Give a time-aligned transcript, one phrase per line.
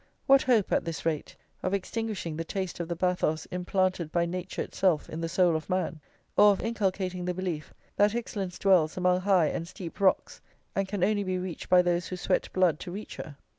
[0.25, 4.63] What hope, at this rate, of extinguishing the taste of the bathos implanted by nature
[4.63, 6.01] itself in the soul of man,
[6.35, 10.41] or of inculcating the belief that excellence dwells among high and steep rocks,
[10.75, 13.37] and can only be reached by those who sweat blood to reach her?